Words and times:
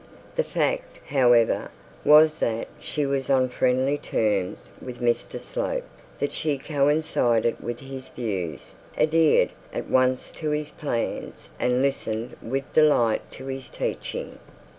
The 0.35 0.43
fact, 0.43 0.97
however, 1.09 1.69
was 2.03 2.39
that 2.39 2.67
she 2.79 3.05
was 3.05 3.29
on 3.29 3.49
friendly 3.49 3.99
terms 3.99 4.71
with 4.81 4.99
Mr 4.99 5.39
Slope, 5.39 5.83
that 6.17 6.33
she 6.33 6.57
coincided 6.57 7.59
with 7.61 7.81
his 7.81 8.09
views, 8.09 8.73
adhered 8.97 9.51
at 9.71 9.87
once 9.91 10.31
to 10.41 10.49
his 10.49 10.71
plans, 10.71 11.49
and 11.59 11.83
listened 11.83 12.35
with 12.41 12.63
delight 12.73 13.21
to 13.33 13.45
his 13.45 13.69
teaching. 13.69 14.39